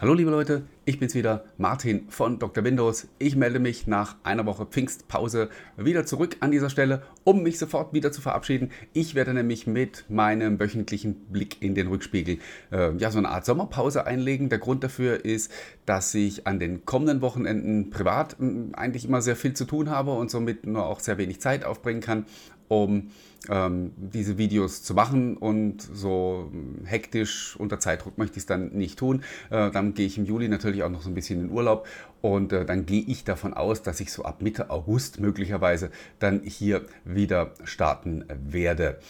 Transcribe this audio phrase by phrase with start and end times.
[0.00, 2.64] Hallo liebe Leute, ich bin's wieder, Martin von Dr.
[2.64, 3.08] Windows.
[3.18, 7.92] Ich melde mich nach einer Woche Pfingstpause wieder zurück an dieser Stelle, um mich sofort
[7.92, 8.70] wieder zu verabschieden.
[8.94, 12.38] Ich werde nämlich mit meinem wöchentlichen Blick in den Rückspiegel
[12.72, 14.48] äh, ja so eine Art Sommerpause einlegen.
[14.48, 15.52] Der Grund dafür ist,
[15.84, 20.12] dass ich an den kommenden Wochenenden privat äh, eigentlich immer sehr viel zu tun habe
[20.12, 22.24] und somit nur auch sehr wenig Zeit aufbringen kann
[22.70, 23.10] um
[23.48, 26.52] ähm, diese Videos zu machen und so
[26.84, 29.24] hektisch unter Zeitdruck möchte ich es dann nicht tun.
[29.50, 31.88] Äh, dann gehe ich im Juli natürlich auch noch so ein bisschen in Urlaub
[32.22, 36.42] und äh, dann gehe ich davon aus, dass ich so ab Mitte August möglicherweise dann
[36.44, 39.00] hier wieder starten werde.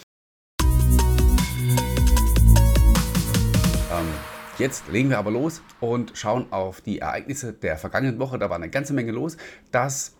[3.92, 4.06] Ähm,
[4.60, 8.38] Jetzt legen wir aber los und schauen auf die Ereignisse der vergangenen Woche.
[8.38, 9.38] Da war eine ganze Menge los.
[9.72, 10.12] Das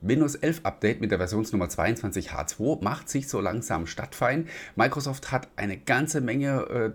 [0.00, 4.48] Windows 11 Update mit der Versionsnummer 22H2 macht sich so langsam stattfein.
[4.76, 6.90] Microsoft hat eine ganze Menge äh,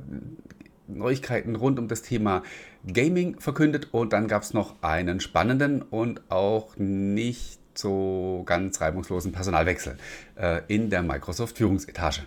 [0.88, 2.44] Neuigkeiten rund um das Thema
[2.92, 9.32] Gaming verkündet und dann gab es noch einen spannenden und auch nicht so ganz reibungslosen
[9.32, 9.98] Personalwechsel
[10.36, 12.22] äh, in der Microsoft Führungsetage.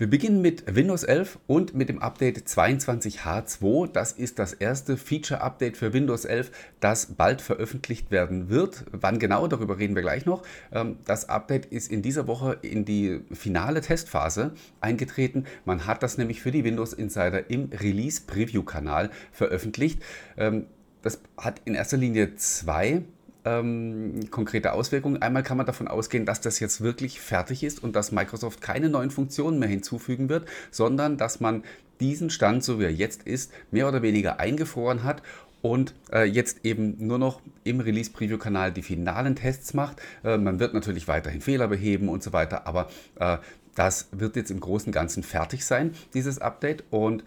[0.00, 3.92] Wir beginnen mit Windows 11 und mit dem Update 22H2.
[3.92, 8.86] Das ist das erste Feature-Update für Windows 11, das bald veröffentlicht werden wird.
[8.92, 10.42] Wann genau, darüber reden wir gleich noch.
[10.72, 15.44] Ähm, das Update ist in dieser Woche in die finale Testphase eingetreten.
[15.66, 20.02] Man hat das nämlich für die Windows Insider im Release-Preview-Kanal veröffentlicht.
[20.38, 20.64] Ähm,
[21.02, 23.02] das hat in erster Linie zwei
[23.44, 25.22] ähm, konkrete Auswirkungen.
[25.22, 28.88] Einmal kann man davon ausgehen, dass das jetzt wirklich fertig ist und dass Microsoft keine
[28.88, 31.64] neuen Funktionen mehr hinzufügen wird, sondern dass man
[32.00, 35.22] diesen Stand, so wie er jetzt ist, mehr oder weniger eingefroren hat
[35.62, 40.00] und äh, jetzt eben nur noch im Release-Preview-Kanal die finalen Tests macht.
[40.24, 43.38] Äh, man wird natürlich weiterhin Fehler beheben und so weiter, aber äh,
[43.74, 46.84] das wird jetzt im Großen und Ganzen fertig sein, dieses Update.
[46.90, 47.24] Und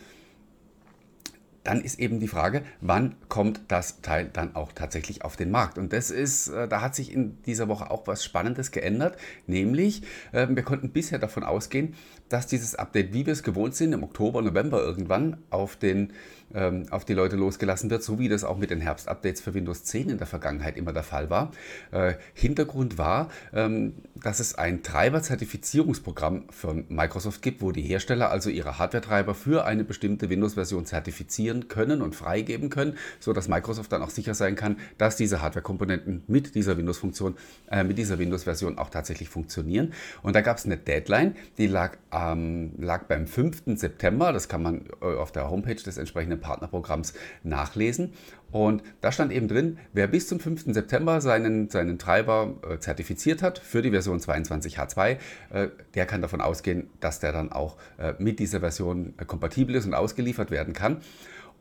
[1.64, 5.78] dann ist eben die Frage, wann kommt das Teil dann auch tatsächlich auf den Markt?
[5.78, 10.04] Und das ist, äh, da hat sich in dieser Woche auch was Spannendes geändert, nämlich
[10.32, 11.96] äh, wir konnten bisher davon ausgehen,
[12.30, 16.14] dass dieses Update, wie wir es gewohnt sind, im Oktober, November irgendwann auf, den,
[16.54, 19.84] ähm, auf die Leute losgelassen wird, so wie das auch mit den Herbstupdates für Windows
[19.84, 21.52] 10 in der Vergangenheit immer der Fall war.
[21.92, 28.50] Äh, Hintergrund war, ähm, dass es ein Treiber-Zertifizierungsprogramm von Microsoft gibt, wo die Hersteller also
[28.50, 34.10] ihre Hardware-Treiber für eine bestimmte Windows-Version zertifizieren können und freigeben können, sodass Microsoft dann auch
[34.10, 37.36] sicher sein kann, dass diese Hardware-Komponenten mit dieser Windows-Funktion,
[37.70, 39.94] äh, mit dieser Windows-Version auch tatsächlich funktionieren.
[40.22, 43.64] Und da gab es eine Deadline, die lag ähm, lag beim 5.
[43.76, 44.32] September.
[44.32, 48.14] Das kann man äh, auf der Homepage des entsprechenden Partnerprogramms nachlesen.
[48.52, 50.66] Und da stand eben drin, wer bis zum 5.
[50.74, 55.18] September seinen, seinen Treiber äh, zertifiziert hat für die Version 22H2,
[55.50, 59.74] äh, der kann davon ausgehen, dass der dann auch äh, mit dieser Version äh, kompatibel
[59.74, 60.98] ist und ausgeliefert werden kann.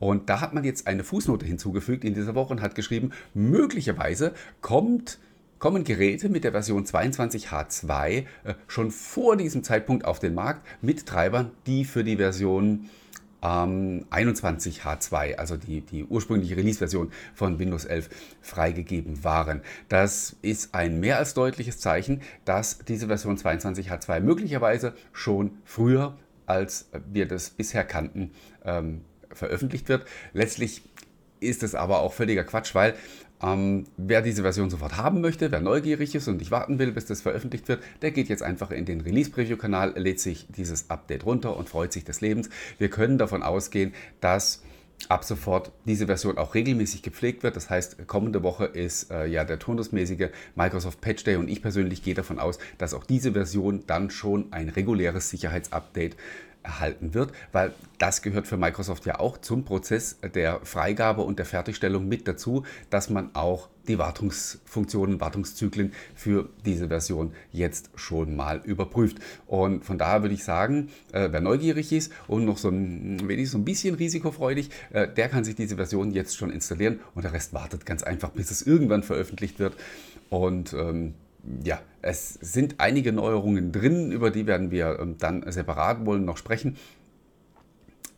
[0.00, 4.34] Und da hat man jetzt eine Fußnote hinzugefügt in dieser Woche und hat geschrieben, möglicherweise
[4.60, 5.18] kommt
[5.62, 8.24] kommen Geräte mit der Version 22H2 äh,
[8.66, 12.90] schon vor diesem Zeitpunkt auf den Markt mit Treibern, die für die Version
[13.42, 18.08] ähm, 21H2, also die, die ursprüngliche Release-Version von Windows 11,
[18.40, 19.62] freigegeben waren.
[19.88, 26.16] Das ist ein mehr als deutliches Zeichen, dass diese Version 22H2 möglicherweise schon früher,
[26.46, 28.30] als wir das bisher kannten,
[28.64, 30.04] ähm, veröffentlicht wird.
[30.32, 30.82] Letztlich
[31.40, 32.94] ist es aber auch völliger Quatsch, weil
[33.42, 37.06] ähm, wer diese Version sofort haben möchte, wer neugierig ist und nicht warten will, bis
[37.06, 41.56] das veröffentlicht wird, der geht jetzt einfach in den Release-Preview-Kanal, lädt sich dieses Update runter
[41.56, 42.48] und freut sich des Lebens.
[42.78, 44.62] Wir können davon ausgehen, dass
[45.08, 47.56] ab sofort diese Version auch regelmäßig gepflegt wird.
[47.56, 52.02] Das heißt, kommende Woche ist äh, ja der turnusmäßige Microsoft Patch Day und ich persönlich
[52.02, 56.16] gehe davon aus, dass auch diese Version dann schon ein reguläres Sicherheitsupdate
[56.62, 61.46] erhalten wird, weil das gehört für Microsoft ja auch zum Prozess der Freigabe und der
[61.46, 68.60] Fertigstellung mit dazu, dass man auch die Wartungsfunktionen, Wartungszyklen für diese Version jetzt schon mal
[68.64, 69.18] überprüft.
[69.46, 73.50] Und von daher würde ich sagen, äh, wer neugierig ist und noch so ein, wenig
[73.50, 77.32] so ein bisschen risikofreudig, äh, der kann sich diese Version jetzt schon installieren und der
[77.32, 79.74] Rest wartet ganz einfach, bis es irgendwann veröffentlicht wird.
[80.30, 81.14] Und ähm,
[81.64, 86.36] ja, es sind einige Neuerungen drin, über die werden wir ähm, dann separat wohl noch
[86.36, 86.76] sprechen.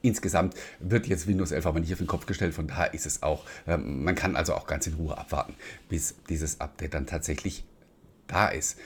[0.02, 3.22] Insgesamt wird jetzt Windows 11 aber nicht auf den Kopf gestellt, von daher ist es
[3.22, 5.54] auch, ähm, man kann also auch ganz in Ruhe abwarten,
[5.88, 7.64] bis dieses Update dann tatsächlich
[8.26, 8.78] da ist.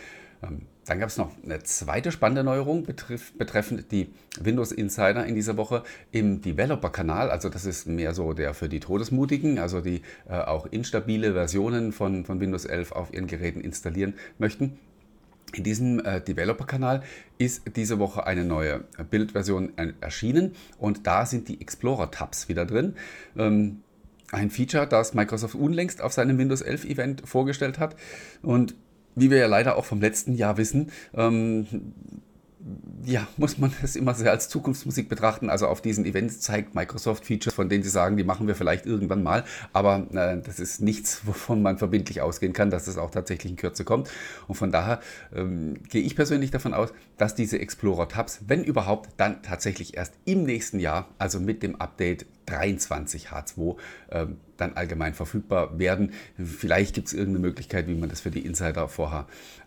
[0.43, 5.35] Ähm, dann gab es noch eine zweite spannende Neuerung betrif, betreffend die Windows Insider in
[5.35, 5.83] dieser Woche
[6.13, 7.31] im Developer-Kanal.
[7.31, 11.93] Also das ist mehr so der für die Todesmutigen, also die äh, auch instabile Versionen
[11.93, 14.79] von, von Windows 11 auf ihren Geräten installieren möchten.
[15.53, 17.03] In diesem äh, Developer-Kanal
[17.39, 22.95] ist diese Woche eine neue Bildversion äh, erschienen und da sind die Explorer-Tabs wieder drin.
[23.37, 23.83] Ähm,
[24.31, 27.97] ein Feature, das Microsoft unlängst auf seinem Windows 11 Event vorgestellt hat
[28.43, 28.75] und
[29.19, 31.67] wie wir ja leider auch vom letzten Jahr wissen, ähm,
[33.05, 35.49] ja, muss man das immer sehr als Zukunftsmusik betrachten.
[35.49, 38.87] Also auf diesen Events zeigt Microsoft Features, von denen sie sagen, die machen wir vielleicht
[38.87, 39.45] irgendwann mal.
[39.73, 43.57] Aber äh, das ist nichts, wovon man verbindlich ausgehen kann, dass das auch tatsächlich in
[43.57, 44.11] Kürze kommt.
[44.47, 45.01] Und von daher
[45.35, 50.43] ähm, gehe ich persönlich davon aus, dass diese Explorer-Tabs, wenn überhaupt, dann tatsächlich erst im
[50.43, 53.77] nächsten Jahr, also mit dem Update 23 H2
[54.09, 56.13] äh, dann allgemein verfügbar werden.
[56.37, 59.27] Vielleicht gibt es irgendeine Möglichkeit, wie man das für die Insider vorher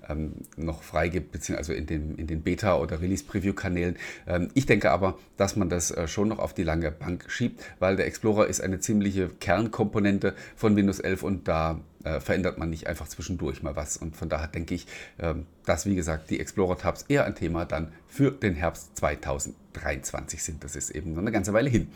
[0.10, 3.98] ähm, noch freigibt, beziehungsweise in den, in den Beta- oder Release-Preview-Kanälen.
[4.28, 7.64] Ähm, ich denke aber, dass man das äh, schon noch auf die lange Bank schiebt,
[7.80, 12.70] weil der Explorer ist eine ziemliche Kernkomponente von Windows 11 und da äh, verändert man
[12.70, 13.98] nicht einfach zwischendurch mal was.
[13.98, 14.88] Und von daher denke ich,
[15.20, 20.64] ähm, dass, wie gesagt, die Explorer-Tabs eher ein Thema dann für den Herbst 2023 sind.
[20.64, 21.90] Das ist eben noch eine ganze Weile hin.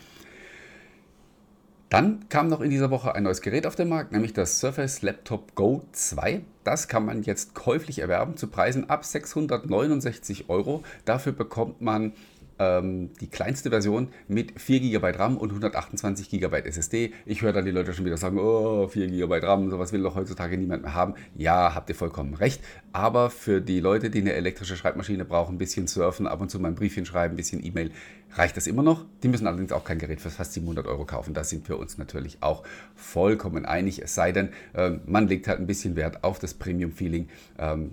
[1.88, 5.02] Dann kam noch in dieser Woche ein neues Gerät auf den Markt, nämlich das Surface
[5.02, 6.42] Laptop Go 2.
[6.64, 10.82] Das kann man jetzt käuflich erwerben zu Preisen ab 669 Euro.
[11.04, 12.12] Dafür bekommt man
[12.58, 17.12] ähm, die kleinste Version mit 4 GB RAM und 128 GB SSD.
[17.24, 20.14] Ich höre dann die Leute schon wieder sagen, oh, 4 GB RAM, sowas will doch
[20.14, 21.14] heutzutage niemand mehr haben.
[21.34, 22.62] Ja, habt ihr vollkommen recht.
[22.92, 26.58] Aber für die Leute, die eine elektrische Schreibmaschine brauchen, ein bisschen surfen, ab und zu
[26.58, 27.90] mal ein Briefchen schreiben, ein bisschen E-Mail,
[28.34, 29.04] reicht das immer noch.
[29.22, 31.34] Die müssen allerdings auch kein Gerät für fast 700 Euro kaufen.
[31.34, 32.64] Da sind wir uns natürlich auch
[32.94, 34.02] vollkommen einig.
[34.02, 37.28] Es sei denn, ähm, man legt halt ein bisschen Wert auf das Premium-Feeling.
[37.58, 37.92] Ähm,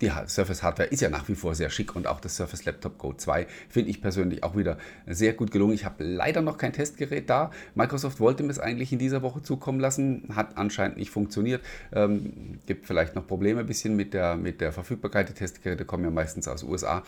[0.00, 2.98] die Surface Hardware ist ja nach wie vor sehr schick und auch das Surface Laptop
[2.98, 5.74] Go 2 finde ich persönlich auch wieder sehr gut gelungen.
[5.74, 7.50] Ich habe leider noch kein Testgerät da.
[7.74, 11.62] Microsoft wollte mir es eigentlich in dieser Woche zukommen lassen, hat anscheinend nicht funktioniert.
[11.92, 15.28] Ähm, gibt vielleicht noch Probleme ein bisschen mit der, mit der Verfügbarkeit.
[15.28, 17.02] Die Testgeräte kommen ja meistens aus USA.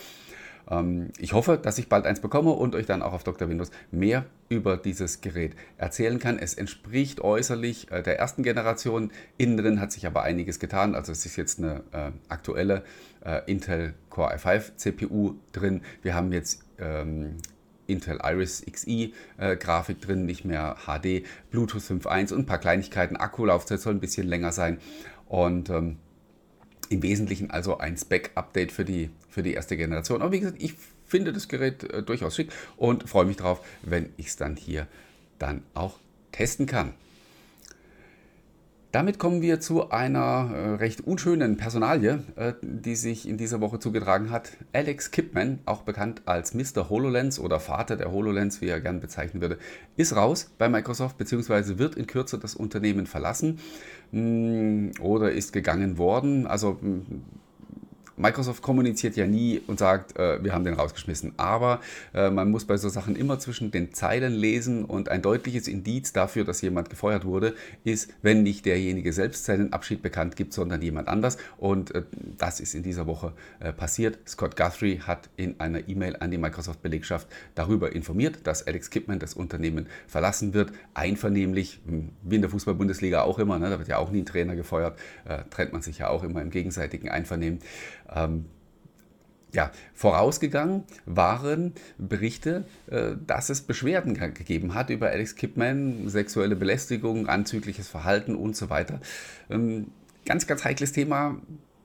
[0.70, 3.48] Ähm, ich hoffe, dass ich bald eins bekomme und euch dann auch auf Dr.
[3.48, 6.38] Windows mehr über dieses Gerät erzählen kann.
[6.38, 9.10] Es entspricht äußerlich äh, der ersten Generation.
[9.38, 10.94] Innen drin hat sich aber einiges getan.
[10.94, 12.84] Also es ist jetzt eine äh, aktuelle
[13.24, 15.82] äh, Intel Core i5 CPU drin.
[16.02, 17.36] Wir haben jetzt ähm,
[17.86, 23.16] Intel Iris Xe äh, Grafik drin, nicht mehr HD, Bluetooth 5.1 und ein paar Kleinigkeiten.
[23.16, 24.78] Akkulaufzeit soll ein bisschen länger sein
[25.26, 25.96] und ähm,
[26.92, 30.22] im Wesentlichen also ein Spec-Update für die, für die erste Generation.
[30.22, 30.74] Aber wie gesagt, ich
[31.06, 34.86] finde das Gerät äh, durchaus schick und freue mich drauf, wenn ich es dann hier
[35.38, 35.98] dann auch
[36.30, 36.94] testen kann.
[38.92, 43.78] Damit kommen wir zu einer äh, recht unschönen Personalie, äh, die sich in dieser Woche
[43.78, 44.52] zugetragen hat.
[44.74, 46.90] Alex Kipman, auch bekannt als Mr.
[46.90, 49.56] HoloLens oder Vater der HoloLens, wie er gern bezeichnen würde,
[49.96, 51.78] ist raus bei Microsoft bzw.
[51.78, 53.60] wird in Kürze das Unternehmen verlassen
[54.10, 56.46] hm, oder ist gegangen worden.
[56.46, 57.22] Also hm,
[58.16, 61.32] Microsoft kommuniziert ja nie und sagt, äh, wir haben den rausgeschmissen.
[61.36, 61.80] Aber
[62.14, 66.12] äh, man muss bei so Sachen immer zwischen den Zeilen lesen und ein deutliches Indiz
[66.12, 67.54] dafür, dass jemand gefeuert wurde,
[67.84, 71.38] ist, wenn nicht derjenige selbst seinen Abschied bekannt gibt, sondern jemand anders.
[71.58, 72.02] Und äh,
[72.38, 74.18] das ist in dieser Woche äh, passiert.
[74.26, 79.34] Scott Guthrie hat in einer E-Mail an die Microsoft-Belegschaft darüber informiert, dass Alex Kipman das
[79.34, 80.72] Unternehmen verlassen wird.
[80.94, 83.70] Einvernehmlich, hm, wie in der Fußball-Bundesliga auch immer, ne?
[83.70, 86.42] da wird ja auch nie ein Trainer gefeuert, äh, trennt man sich ja auch immer
[86.42, 87.60] im gegenseitigen Einvernehmen.
[88.14, 88.46] Ähm,
[89.54, 97.28] ja, vorausgegangen waren Berichte, äh, dass es Beschwerden gegeben hat über Alex Kipman, sexuelle Belästigung,
[97.28, 99.00] anzügliches Verhalten und so weiter.
[99.50, 99.88] Ähm,
[100.24, 101.36] ganz, ganz heikles Thema.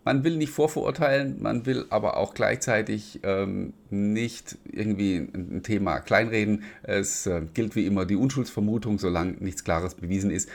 [0.06, 6.64] Man will nicht vorverurteilen, man will aber auch gleichzeitig ähm, nicht irgendwie ein Thema kleinreden.
[6.84, 10.48] Es äh, gilt wie immer die Unschuldsvermutung, solange nichts Klares bewiesen ist.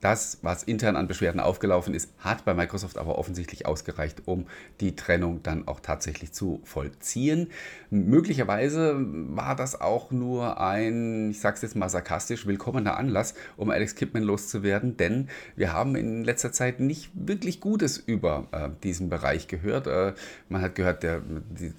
[0.00, 4.46] Das, was intern an Beschwerden aufgelaufen ist, hat bei Microsoft aber offensichtlich ausgereicht, um
[4.80, 7.50] die Trennung dann auch tatsächlich zu vollziehen.
[7.90, 13.70] Möglicherweise war das auch nur ein, ich sage es jetzt mal sarkastisch, willkommener Anlass, um
[13.70, 19.08] Alex Kipman loszuwerden, denn wir haben in letzter Zeit nicht wirklich Gutes über äh, diesen
[19.08, 19.88] Bereich gehört.
[19.88, 20.14] Äh,
[20.48, 21.22] man hat gehört, der,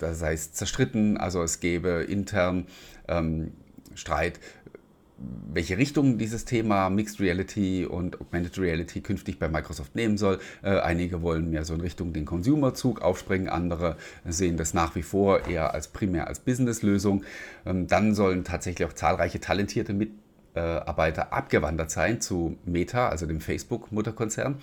[0.02, 2.68] der sei es zerstritten, also es gäbe intern
[3.08, 3.54] ähm,
[3.96, 4.40] Streit
[5.54, 10.40] welche Richtung dieses Thema Mixed Reality und Augmented Reality künftig bei Microsoft nehmen soll.
[10.62, 15.02] Äh, einige wollen mehr so in Richtung den Consumer-Zug aufspringen, andere sehen das nach wie
[15.02, 17.24] vor eher als primär als Business-Lösung.
[17.66, 24.56] Ähm, dann sollen tatsächlich auch zahlreiche talentierte Mitarbeiter abgewandert sein zu Meta, also dem Facebook-Mutterkonzern.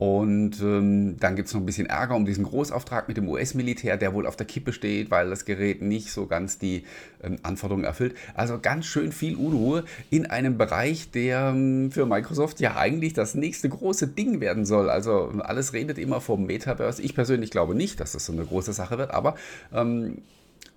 [0.00, 3.98] Und ähm, dann gibt es noch ein bisschen Ärger um diesen Großauftrag mit dem US-Militär,
[3.98, 6.84] der wohl auf der Kippe steht, weil das Gerät nicht so ganz die
[7.22, 8.14] ähm, Anforderungen erfüllt.
[8.34, 13.34] Also ganz schön viel Unruhe in einem Bereich, der ähm, für Microsoft ja eigentlich das
[13.34, 14.88] nächste große Ding werden soll.
[14.88, 17.02] Also alles redet immer vom Metaverse.
[17.02, 19.34] Ich persönlich glaube nicht, dass das so eine große Sache wird, aber
[19.70, 20.22] ähm,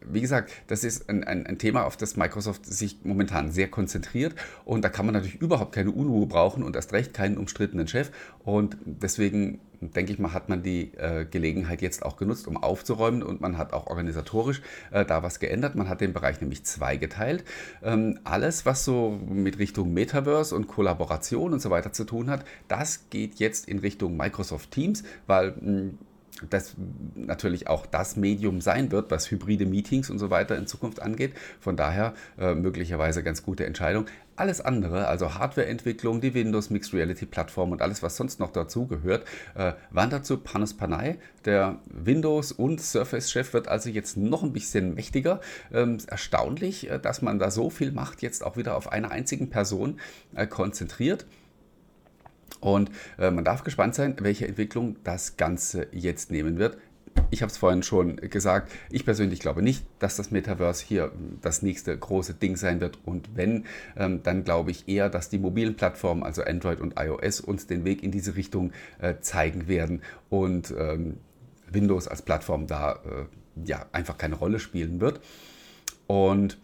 [0.05, 4.35] wie gesagt, das ist ein, ein, ein, Thema, auf das Microsoft sich momentan sehr konzentriert
[4.65, 8.11] und da kann man natürlich überhaupt keine Unruhe brauchen und erst recht keinen umstrittenen Chef
[8.43, 9.59] und deswegen
[9.91, 13.57] denke ich mal, hat man die äh, Gelegenheit jetzt auch genutzt, um aufzuräumen und man
[13.57, 15.75] hat auch organisatorisch äh, da was geändert.
[15.75, 17.43] Man hat den Bereich nämlich zweigeteilt.
[17.83, 22.45] Ähm, alles, was so mit Richtung Metaverse und Kollaboration und so weiter zu tun hat,
[22.67, 25.97] das geht jetzt in Richtung Microsoft Teams, weil mh, hm,
[26.49, 26.75] das
[27.15, 31.33] natürlich auch das Medium sein wird, was hybride Meetings und so weiter in Zukunft angeht.
[31.59, 34.05] Von daher äh, möglicherweise ganz gute Entscheidung.
[34.35, 38.87] Alles andere, also Hardwareentwicklung, die Windows Mixed Reality Plattform und alles, was sonst noch dazu
[38.87, 41.17] gehört, äh, wandert zu Panos Panay.
[41.45, 45.39] Der Windows- und Surface-Chef wird also jetzt noch ein bisschen mächtiger.
[45.71, 49.51] Ähm, erstaunlich, äh, dass man da so viel Macht jetzt auch wieder auf einer einzigen
[49.51, 49.99] Person
[50.33, 51.27] äh, konzentriert.
[52.59, 56.77] Und äh, man darf gespannt sein, welche Entwicklung das Ganze jetzt nehmen wird.
[57.29, 61.61] Ich habe es vorhin schon gesagt, ich persönlich glaube nicht, dass das Metaverse hier das
[61.61, 62.99] nächste große Ding sein wird.
[63.05, 63.65] Und wenn,
[63.97, 67.85] ähm, dann glaube ich eher, dass die mobilen Plattformen, also Android und iOS, uns den
[67.85, 71.17] Weg in diese Richtung äh, zeigen werden und ähm,
[71.71, 75.19] Windows als Plattform da äh, ja, einfach keine Rolle spielen wird.
[76.07, 76.57] Und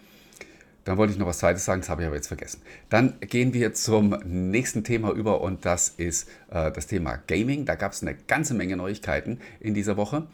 [0.86, 2.62] dann wollte ich noch was Zweites sagen, das habe ich aber jetzt vergessen.
[2.90, 7.66] Dann gehen wir zum nächsten Thema über und das ist äh, das Thema Gaming.
[7.66, 10.28] Da gab es eine ganze Menge Neuigkeiten in dieser Woche.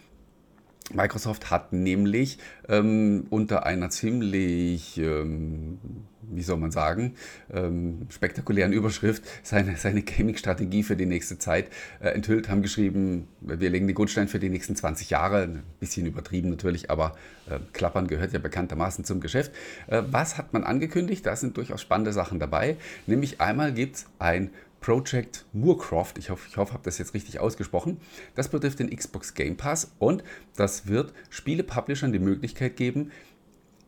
[0.93, 2.37] Microsoft hat nämlich
[2.69, 5.79] ähm, unter einer ziemlich, ähm,
[6.21, 7.15] wie soll man sagen,
[7.51, 13.69] ähm, spektakulären Überschrift seine, seine Gaming-Strategie für die nächste Zeit äh, enthüllt, haben geschrieben, wir
[13.69, 17.15] legen den Grundstein für die nächsten 20 Jahre, ein bisschen übertrieben natürlich, aber
[17.49, 19.53] äh, Klappern gehört ja bekanntermaßen zum Geschäft.
[19.87, 21.25] Äh, was hat man angekündigt?
[21.25, 22.77] Da sind durchaus spannende Sachen dabei,
[23.07, 26.17] nämlich einmal gibt es ein Project Moorcroft.
[26.17, 27.97] Ich hoffe, ich hoffe, habe das jetzt richtig ausgesprochen.
[28.35, 30.23] Das betrifft den Xbox Game Pass und
[30.55, 33.11] das wird Spiele-Publishern die Möglichkeit geben,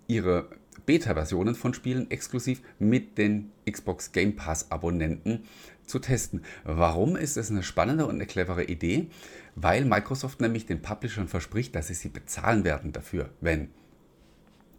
[0.08, 0.50] ihre
[0.86, 5.44] Beta-Versionen von Spielen exklusiv mit den Xbox Game Pass-Abonnenten
[5.86, 6.44] zu testen.
[6.64, 9.08] Warum ist das eine spannende und eine clevere Idee?
[9.56, 13.70] Weil Microsoft nämlich den Publishern verspricht, dass sie sie bezahlen werden dafür, wenn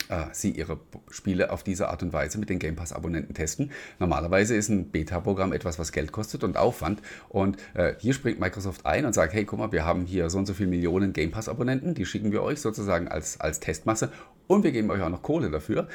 [0.09, 0.79] äh, sie ihre
[1.11, 3.71] Spiele auf diese Art und Weise mit den Game Pass-Abonnenten testen.
[3.99, 7.01] Normalerweise ist ein Beta-Programm etwas, was Geld kostet und Aufwand.
[7.29, 10.39] Und äh, hier springt Microsoft ein und sagt, hey, guck mal, wir haben hier so
[10.39, 14.13] und so viele Millionen Game Pass-Abonnenten, die schicken wir euch sozusagen als, als Testmasse
[14.49, 15.87] und wir geben euch auch noch Kohle dafür.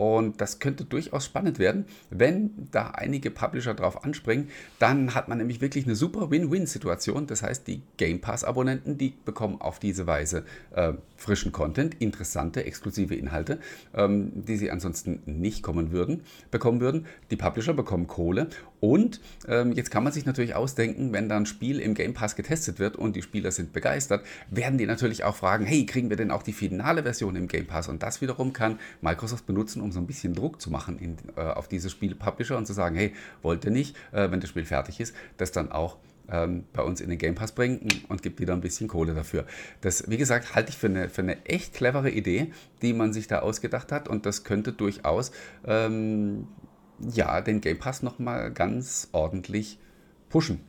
[0.00, 4.48] Und das könnte durchaus spannend werden, wenn da einige Publisher drauf anspringen.
[4.78, 7.26] Dann hat man nämlich wirklich eine super Win-Win-Situation.
[7.26, 13.14] Das heißt, die Game Pass-Abonnenten, die bekommen auf diese Weise äh, frischen Content, interessante, exklusive
[13.14, 13.58] Inhalte,
[13.92, 17.04] ähm, die sie ansonsten nicht kommen würden, bekommen würden.
[17.30, 18.48] Die Publisher bekommen Kohle.
[18.80, 22.34] Und ähm, jetzt kann man sich natürlich ausdenken, wenn da ein Spiel im Game Pass
[22.34, 26.16] getestet wird und die Spieler sind begeistert, werden die natürlich auch fragen, hey, kriegen wir
[26.16, 27.88] denn auch die finale Version im Game Pass?
[27.88, 31.40] Und das wiederum kann Microsoft benutzen, um so ein bisschen Druck zu machen in, äh,
[31.40, 35.00] auf diese Spiele-Publisher und zu sagen, hey, wollt ihr nicht, äh, wenn das Spiel fertig
[35.00, 35.98] ist, das dann auch
[36.30, 39.44] ähm, bei uns in den Game Pass bringen und gibt wieder ein bisschen Kohle dafür.
[39.80, 43.26] Das, wie gesagt, halte ich für eine, für eine echt clevere Idee, die man sich
[43.26, 45.32] da ausgedacht hat und das könnte durchaus
[45.66, 46.46] ähm,
[47.12, 49.78] ja, den Game Pass nochmal ganz ordentlich
[50.28, 50.60] pushen.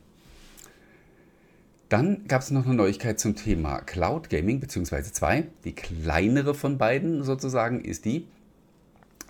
[1.88, 5.48] Dann gab es noch eine Neuigkeit zum Thema Cloud Gaming, beziehungsweise zwei.
[5.64, 8.26] Die kleinere von beiden sozusagen ist die,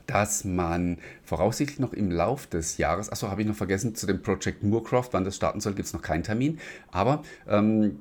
[0.07, 4.23] dass man voraussichtlich noch im Lauf des Jahres, achso, habe ich noch vergessen, zu dem
[4.23, 6.59] Project Moorcroft, wann das starten soll, gibt es noch keinen Termin,
[6.93, 7.99] aber ähm,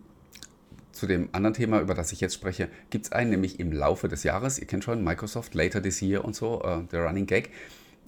[0.92, 4.08] zu dem anderen Thema, über das ich jetzt spreche, gibt es einen, nämlich im Laufe
[4.08, 7.50] des Jahres, ihr kennt schon Microsoft, later this year und so, äh, der Running Gag,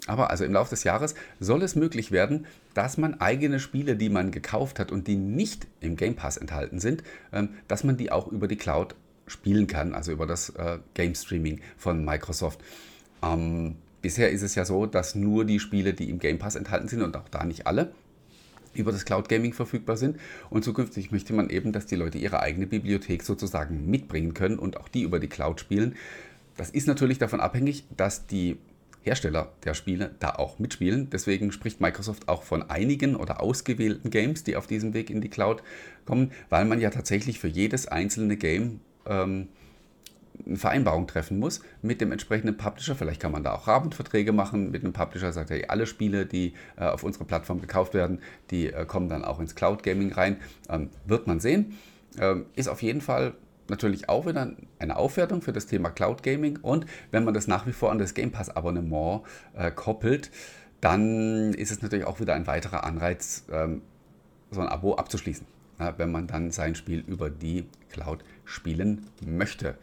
[0.07, 4.09] aber also im Laufe des Jahres soll es möglich werden, dass man eigene Spiele, die
[4.09, 8.11] man gekauft hat und die nicht im Game Pass enthalten sind, ähm, dass man die
[8.11, 8.95] auch über die Cloud
[9.27, 12.59] spielen kann, also über das äh, Game Streaming von Microsoft.
[13.23, 16.87] Ähm, bisher ist es ja so, dass nur die Spiele, die im Game Pass enthalten
[16.87, 17.93] sind und auch da nicht alle,
[18.73, 20.17] über das Cloud Gaming verfügbar sind.
[20.49, 24.77] Und zukünftig möchte man eben, dass die Leute ihre eigene Bibliothek sozusagen mitbringen können und
[24.77, 25.95] auch die über die Cloud spielen.
[26.57, 28.57] Das ist natürlich davon abhängig, dass die
[29.03, 31.09] Hersteller der Spiele da auch mitspielen.
[31.09, 35.29] Deswegen spricht Microsoft auch von einigen oder ausgewählten Games, die auf diesem Weg in die
[35.29, 35.61] Cloud
[36.05, 39.49] kommen, weil man ja tatsächlich für jedes einzelne Game ähm,
[40.45, 42.95] eine Vereinbarung treffen muss mit dem entsprechenden Publisher.
[42.95, 46.53] Vielleicht kann man da auch Rahmenverträge machen mit einem Publisher, sagt er, alle Spiele, die
[46.77, 48.19] äh, auf unserer Plattform gekauft werden,
[48.51, 50.37] die äh, kommen dann auch ins Cloud Gaming rein.
[50.69, 51.77] Ähm, wird man sehen.
[52.19, 53.33] Ähm, ist auf jeden Fall
[53.69, 56.59] natürlich auch wieder eine Aufwertung für das Thema Cloud Gaming.
[56.61, 59.21] Und wenn man das nach wie vor an das Game Pass Abonnement
[59.55, 60.31] äh, koppelt,
[60.81, 63.81] dann ist es natürlich auch wieder ein weiterer Anreiz, ähm,
[64.51, 65.47] so ein Abo abzuschließen,
[65.79, 69.77] ja, wenn man dann sein Spiel über die Cloud spielen möchte.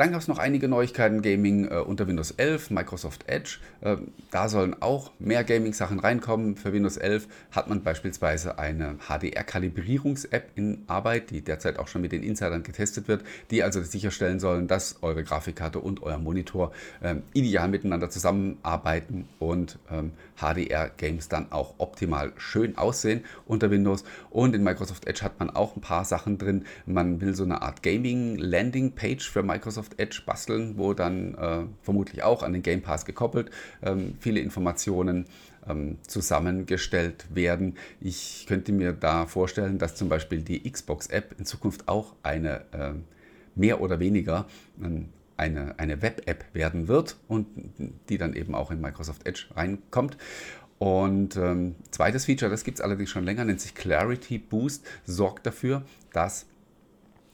[0.00, 3.58] Dann gab es noch einige Neuigkeiten Gaming äh, unter Windows 11, Microsoft Edge.
[3.82, 3.98] Äh,
[4.30, 6.56] da sollen auch mehr Gaming-Sachen reinkommen.
[6.56, 12.12] Für Windows 11 hat man beispielsweise eine HDR-Kalibrierungs-App in Arbeit, die derzeit auch schon mit
[12.12, 17.16] den Insidern getestet wird, die also sicherstellen sollen, dass eure Grafikkarte und euer Monitor äh,
[17.34, 24.04] ideal miteinander zusammenarbeiten und ähm, HDR-Games dann auch optimal schön aussehen unter Windows.
[24.30, 26.64] Und in Microsoft Edge hat man auch ein paar Sachen drin.
[26.86, 32.22] Man will so eine Art Gaming-Landing-Page für Microsoft Microsoft Edge basteln, wo dann äh, vermutlich
[32.22, 33.50] auch an den Game Pass gekoppelt
[33.82, 35.26] ähm, viele Informationen
[35.68, 37.76] ähm, zusammengestellt werden.
[38.00, 42.92] Ich könnte mir da vorstellen, dass zum Beispiel die Xbox-App in Zukunft auch eine äh,
[43.54, 44.46] mehr oder weniger
[44.82, 47.46] ähm, eine, eine Web-App werden wird und
[48.08, 50.18] die dann eben auch in Microsoft Edge reinkommt.
[50.78, 55.46] Und ähm, zweites Feature, das gibt es allerdings schon länger, nennt sich Clarity Boost, sorgt
[55.46, 55.82] dafür,
[56.12, 56.46] dass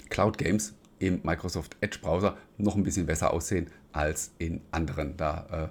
[0.09, 5.17] Cloud Games im Microsoft Edge Browser noch ein bisschen besser aussehen als in anderen.
[5.17, 5.71] Da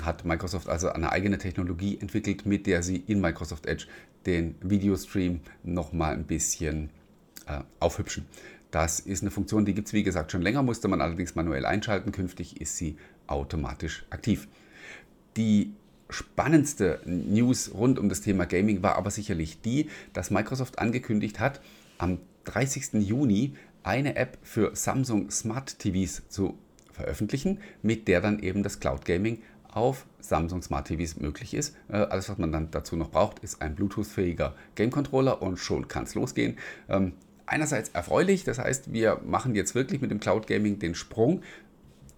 [0.00, 3.86] äh, hat Microsoft also eine eigene Technologie entwickelt, mit der sie in Microsoft Edge
[4.26, 6.90] den Videostream noch mal ein bisschen
[7.46, 8.26] äh, aufhübschen.
[8.70, 11.64] Das ist eine Funktion, die gibt es wie gesagt schon länger, musste man allerdings manuell
[11.64, 12.12] einschalten.
[12.12, 14.48] Künftig ist sie automatisch aktiv.
[15.36, 15.72] Die
[16.10, 21.60] spannendste News rund um das Thema Gaming war aber sicherlich die, dass Microsoft angekündigt hat,
[21.98, 22.94] am 30.
[22.94, 23.54] Juni
[23.86, 26.58] eine App für Samsung Smart TVs zu
[26.92, 31.76] veröffentlichen, mit der dann eben das Cloud Gaming auf Samsung Smart TVs möglich ist.
[31.88, 35.86] Äh, alles, was man dann dazu noch braucht, ist ein Bluetooth-fähiger Game Controller und schon
[35.86, 36.56] kann es losgehen.
[36.88, 37.12] Ähm,
[37.44, 41.42] einerseits erfreulich, das heißt, wir machen jetzt wirklich mit dem Cloud Gaming den Sprung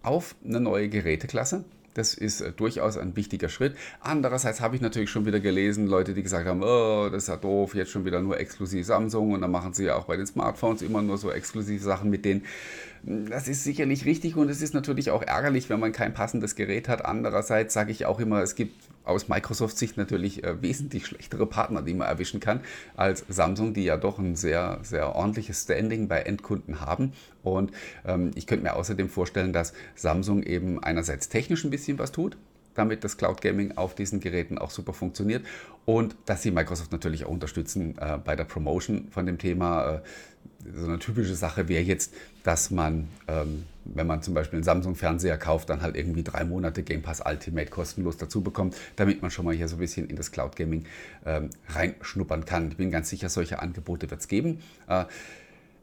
[0.01, 1.65] auf eine neue Geräteklasse.
[1.93, 3.75] Das ist äh, durchaus ein wichtiger Schritt.
[3.99, 7.37] Andererseits habe ich natürlich schon wieder gelesen, Leute, die gesagt haben, oh, das ist ja
[7.37, 10.27] doof, jetzt schon wieder nur exklusiv Samsung und dann machen sie ja auch bei den
[10.27, 12.45] Smartphones immer nur so exklusive Sachen mit denen.
[13.03, 16.89] Das ist sicherlich richtig und es ist natürlich auch ärgerlich, wenn man kein passendes Gerät
[16.89, 17.05] hat.
[17.05, 21.93] Andererseits sage ich auch immer, es gibt aus Microsoft-Sicht natürlich äh, wesentlich schlechtere Partner, die
[21.93, 22.61] man erwischen kann,
[22.95, 27.13] als Samsung, die ja doch ein sehr, sehr ordentliches Standing bei Endkunden haben.
[27.43, 27.71] Und
[28.05, 32.37] ähm, ich könnte mir außerdem vorstellen, dass Samsung eben einerseits technisch ein bisschen was tut,
[32.75, 35.45] damit das Cloud Gaming auf diesen Geräten auch super funktioniert
[35.85, 39.95] und dass sie Microsoft natürlich auch unterstützen äh, bei der Promotion von dem Thema.
[39.95, 40.01] Äh,
[40.75, 45.37] so eine typische Sache wäre jetzt, dass man, ähm, wenn man zum Beispiel einen Samsung-Fernseher
[45.37, 49.45] kauft, dann halt irgendwie drei Monate Game Pass Ultimate kostenlos dazu bekommt, damit man schon
[49.45, 50.85] mal hier so ein bisschen in das Cloud Gaming
[51.25, 52.69] ähm, reinschnuppern kann.
[52.69, 54.59] Ich bin ganz sicher, solche Angebote wird es geben.
[54.87, 55.05] Äh,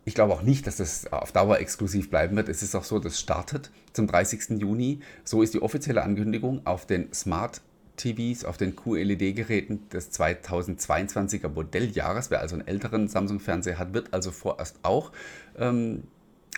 [0.04, 2.48] ich glaube auch nicht, dass das auf Dauer exklusiv bleiben wird.
[2.48, 4.60] Es ist auch so, das startet zum 30.
[4.60, 5.00] Juni.
[5.24, 7.60] So ist die offizielle Ankündigung auf den Smart
[7.96, 12.30] TVs, auf den QLED-Geräten des 2022er Modelljahres.
[12.30, 15.12] Wer also einen älteren Samsung-Fernseher hat, wird also vorerst auch
[15.58, 16.04] ähm,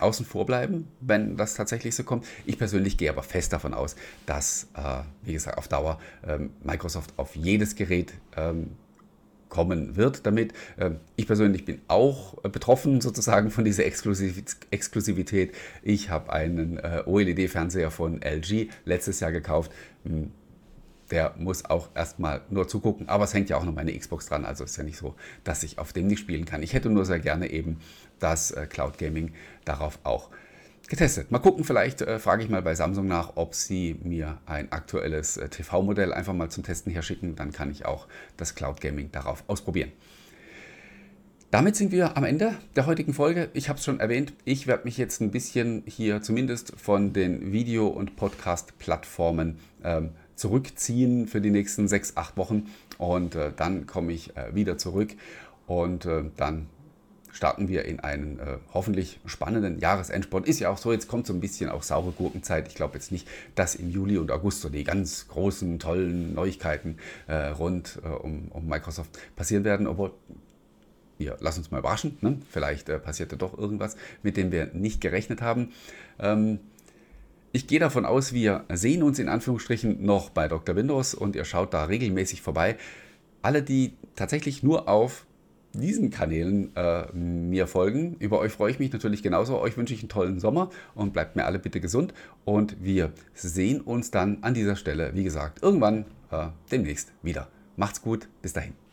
[0.00, 2.26] außen vor bleiben, wenn das tatsächlich so kommt.
[2.46, 3.96] Ich persönlich gehe aber fest davon aus,
[4.26, 8.76] dass, äh, wie gesagt, auf Dauer ähm, Microsoft auf jedes Gerät ähm,
[9.48, 10.52] kommen wird damit.
[10.78, 15.54] Ähm, ich persönlich bin auch äh, betroffen sozusagen von dieser Exklusivität.
[15.82, 19.72] Ich habe einen äh, OLED-Fernseher von LG letztes Jahr gekauft.
[20.04, 20.32] Hm,
[21.10, 24.44] der muss auch erstmal nur zugucken, aber es hängt ja auch noch meine Xbox dran,
[24.44, 26.62] also ist ja nicht so, dass ich auf dem nicht spielen kann.
[26.62, 27.80] Ich hätte nur sehr gerne eben
[28.18, 29.32] das äh, Cloud Gaming
[29.64, 30.30] darauf auch
[30.88, 31.30] getestet.
[31.30, 35.36] Mal gucken, vielleicht äh, frage ich mal bei Samsung nach, ob sie mir ein aktuelles
[35.36, 37.36] äh, TV-Modell einfach mal zum Testen herschicken.
[37.36, 39.92] Dann kann ich auch das Cloud Gaming darauf ausprobieren.
[41.50, 43.48] Damit sind wir am Ende der heutigen Folge.
[43.54, 47.52] Ich habe es schon erwähnt, ich werde mich jetzt ein bisschen hier zumindest von den
[47.52, 54.12] Video- und Podcast-Plattformen ähm, zurückziehen für die nächsten sechs, acht Wochen und äh, dann komme
[54.12, 55.14] ich äh, wieder zurück
[55.66, 56.68] und äh, dann
[57.32, 60.48] starten wir in einen äh, hoffentlich spannenden Jahresendsport.
[60.48, 62.66] Ist ja auch so, jetzt kommt so ein bisschen auch saure Gurkenzeit.
[62.68, 66.96] Ich glaube jetzt nicht, dass im Juli und August so die ganz großen, tollen Neuigkeiten
[67.28, 69.86] äh, rund äh, um, um, Microsoft passieren werden.
[69.86, 70.12] Obwohl,
[71.18, 72.18] ja, lass uns mal überraschen.
[72.22, 72.38] Ne?
[72.50, 75.72] Vielleicht äh, passiert ja doch irgendwas, mit dem wir nicht gerechnet haben.
[76.18, 76.58] Ähm,
[77.52, 80.76] ich gehe davon aus, wir sehen uns in Anführungsstrichen noch bei Dr.
[80.76, 82.76] Windows und ihr schaut da regelmäßig vorbei.
[83.42, 85.26] Alle, die tatsächlich nur auf
[85.72, 88.16] diesen Kanälen äh, mir folgen.
[88.18, 89.58] Über euch freue ich mich natürlich genauso.
[89.58, 92.14] Euch wünsche ich einen tollen Sommer und bleibt mir alle bitte gesund.
[92.44, 97.48] Und wir sehen uns dann an dieser Stelle, wie gesagt, irgendwann äh, demnächst wieder.
[97.76, 98.87] Macht's gut, bis dahin.